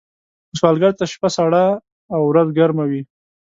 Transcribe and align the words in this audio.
سوالګر 0.57 0.91
ته 0.99 1.05
شپه 1.11 1.29
سړه 1.37 1.65
او 2.13 2.21
ورځ 2.31 2.49
ګرمه 2.57 2.85
وي 2.91 3.01